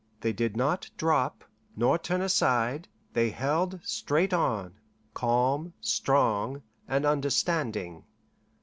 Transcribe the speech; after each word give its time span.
They 0.19 0.33
did 0.33 0.57
not 0.57 0.89
drop, 0.97 1.43
nor 1.75 1.99
turn 1.99 2.21
aside; 2.21 2.87
they 3.13 3.29
held 3.29 3.79
straight 3.83 4.33
on, 4.33 4.73
calm, 5.13 5.73
strong 5.79 6.63
and 6.87 7.05
understanding. 7.05 8.03